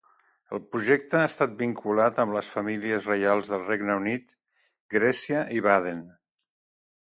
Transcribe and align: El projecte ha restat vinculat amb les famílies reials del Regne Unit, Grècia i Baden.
El 0.55 0.59
projecte 0.75 1.17
ha 1.17 1.25
restat 1.25 1.51
vinculat 1.59 2.21
amb 2.23 2.35
les 2.37 2.49
famílies 2.53 3.05
reials 3.11 3.51
del 3.55 3.67
Regne 3.67 3.99
Unit, 4.01 4.35
Grècia 4.97 5.45
i 5.59 5.63
Baden. 5.69 6.01